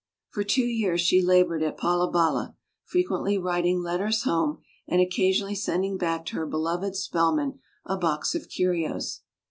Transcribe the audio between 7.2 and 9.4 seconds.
man a box of curios.